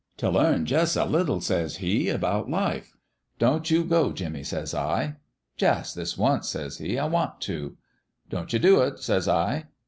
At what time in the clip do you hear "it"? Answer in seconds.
8.81-8.97